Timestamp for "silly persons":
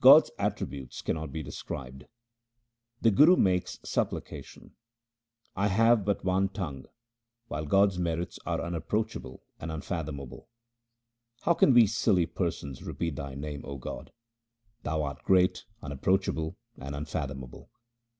11.88-12.84